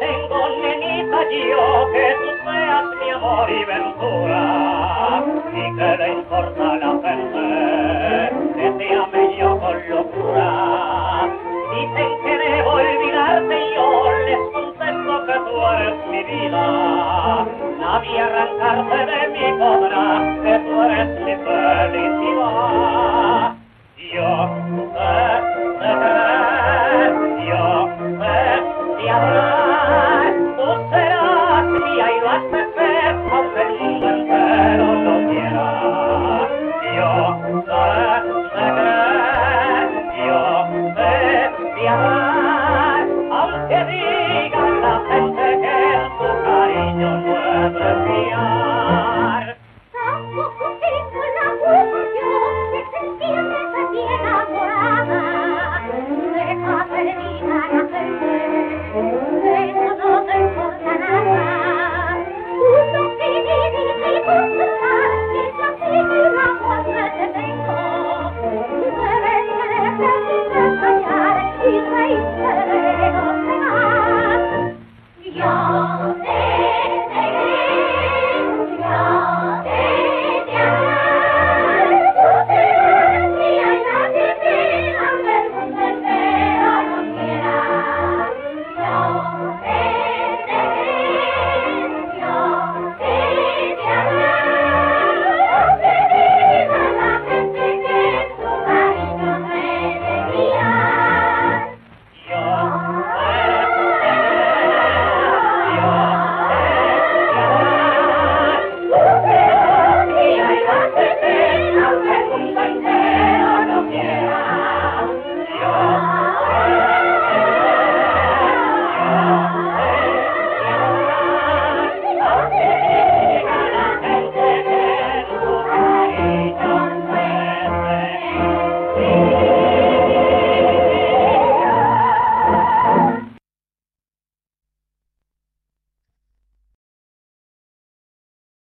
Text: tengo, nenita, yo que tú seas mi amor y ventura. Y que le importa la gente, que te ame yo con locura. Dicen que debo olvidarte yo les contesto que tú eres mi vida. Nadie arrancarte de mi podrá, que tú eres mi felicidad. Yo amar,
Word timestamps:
tengo, 0.00 0.40
nenita, 0.62 1.20
yo 1.30 1.90
que 1.92 2.06
tú 2.20 2.30
seas 2.44 2.86
mi 3.00 3.10
amor 3.10 3.50
y 3.50 3.64
ventura. 3.64 4.42
Y 5.52 5.76
que 5.76 5.90
le 5.98 6.08
importa 6.14 6.64
la 6.76 6.92
gente, 7.04 7.44
que 8.56 8.66
te 8.78 8.86
ame 8.96 9.22
yo 9.38 9.58
con 9.60 9.76
locura. 9.90 10.48
Dicen 11.72 12.10
que 12.24 12.32
debo 12.38 12.70
olvidarte 12.72 13.56
yo 13.76 13.86
les 14.26 14.42
contesto 14.52 15.14
que 15.26 15.36
tú 15.46 15.54
eres 15.74 15.98
mi 16.10 16.22
vida. 16.24 16.64
Nadie 17.78 18.20
arrancarte 18.20 18.98
de 19.06 19.20
mi 19.28 19.46
podrá, 19.58 20.06
que 20.42 20.54
tú 20.64 20.72
eres 20.82 21.10
mi 21.20 21.34
felicidad. 21.44 22.80
Yo 24.12 24.30
amar, 41.86 42.49